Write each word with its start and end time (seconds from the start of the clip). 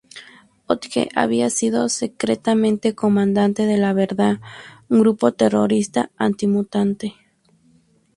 Hodge 0.67 1.09
había 1.13 1.51
sido 1.51 1.87
secretamente 1.87 2.95
Comandante 2.95 3.67
de 3.67 3.77
La 3.77 3.93
Verdad, 3.93 4.39
un 4.89 5.01
grupo 5.01 5.31
terrorista 5.31 6.09
anti-mutante. 6.17 7.13